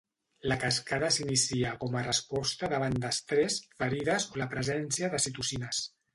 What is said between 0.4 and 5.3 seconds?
La cascada s’inicia com a resposta davant d'estrés, ferides o la presència de